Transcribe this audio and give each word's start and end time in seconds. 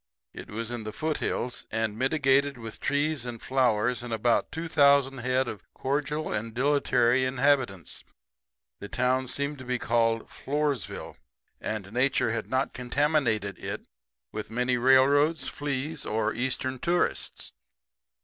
It 0.33 0.49
was 0.49 0.71
in 0.71 0.83
the 0.83 0.91
foothills, 0.91 1.67
and 1.69 1.95
mitigated 1.95 2.57
with 2.57 2.79
trees 2.79 3.23
and 3.23 3.39
flowers 3.39 4.01
and 4.01 4.11
about 4.11 4.51
2,000 4.51 5.19
head 5.19 5.47
of 5.47 5.61
cordial 5.75 6.33
and 6.33 6.55
dilatory 6.55 7.23
inhabitants. 7.23 8.03
The 8.79 8.89
town 8.89 9.27
seemed 9.27 9.59
to 9.59 9.63
be 9.63 9.77
called 9.77 10.27
Floresville, 10.27 11.17
and 11.59 11.93
Nature 11.93 12.31
had 12.31 12.49
not 12.49 12.73
contaminated 12.73 13.59
it 13.59 13.85
with 14.31 14.49
many 14.49 14.75
railroads, 14.75 15.47
fleas 15.47 16.03
or 16.03 16.33
Eastern 16.33 16.79
tourists. 16.79 17.51